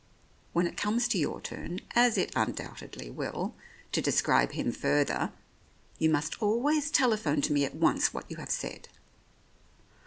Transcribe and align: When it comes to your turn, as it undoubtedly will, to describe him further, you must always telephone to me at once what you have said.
When 0.51 0.65
it 0.65 0.77
comes 0.77 1.07
to 1.09 1.19
your 1.19 1.39
turn, 1.41 1.79
as 1.91 2.17
it 2.17 2.31
undoubtedly 2.35 3.11
will, 3.11 3.53
to 3.91 4.01
describe 4.01 4.53
him 4.53 4.71
further, 4.71 5.31
you 5.99 6.09
must 6.09 6.41
always 6.41 6.89
telephone 6.89 7.41
to 7.41 7.53
me 7.53 7.65
at 7.65 7.75
once 7.75 8.11
what 8.11 8.25
you 8.27 8.37
have 8.37 8.49
said. 8.49 8.87